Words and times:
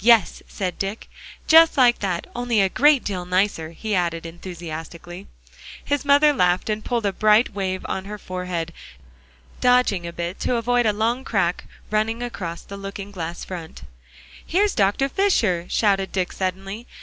"Yes," 0.00 0.42
said 0.48 0.78
Dick, 0.78 1.06
"just 1.46 1.76
like 1.76 1.98
that, 1.98 2.26
only 2.34 2.62
a 2.62 2.68
great 2.70 3.04
deal 3.04 3.26
nicer," 3.26 3.72
he 3.72 3.94
added 3.94 4.24
enthusiastically. 4.24 5.26
His 5.84 6.02
mother 6.02 6.32
laughed 6.32 6.70
and 6.70 6.82
pulled 6.82 7.04
at 7.04 7.10
a 7.10 7.12
bright 7.12 7.52
wave 7.52 7.84
on 7.86 8.06
her 8.06 8.16
forehead, 8.16 8.72
dodging 9.60 10.06
a 10.06 10.14
bit 10.14 10.40
to 10.40 10.56
avoid 10.56 10.86
a 10.86 10.94
long 10.94 11.24
crack 11.24 11.64
running 11.90 12.22
across 12.22 12.62
the 12.62 12.78
looking 12.78 13.10
glass 13.10 13.44
front. 13.44 13.82
"Here's 14.46 14.74
Dr. 14.74 15.10
Fisher!" 15.10 15.66
shouted 15.68 16.10
Dick 16.10 16.32
suddenly. 16.32 16.86